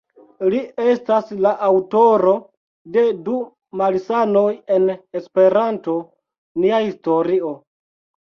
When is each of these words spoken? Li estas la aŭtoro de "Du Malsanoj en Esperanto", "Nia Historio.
Li 0.51 0.59
estas 0.91 1.27
la 1.45 1.49
aŭtoro 1.65 2.31
de 2.95 3.03
"Du 3.27 3.35
Malsanoj 3.81 4.47
en 4.77 4.89
Esperanto", 5.21 5.95
"Nia 6.65 6.81
Historio. 6.87 7.53